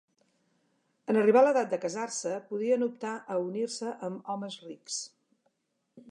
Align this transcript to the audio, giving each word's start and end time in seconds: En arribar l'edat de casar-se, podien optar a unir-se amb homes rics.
En 1.13 1.17
arribar 1.23 1.41
l'edat 1.47 1.69
de 1.73 1.79
casar-se, 1.83 2.33
podien 2.53 2.85
optar 2.85 3.11
a 3.35 3.37
unir-se 3.51 3.91
amb 4.07 4.31
homes 4.35 4.57
rics. 4.71 4.97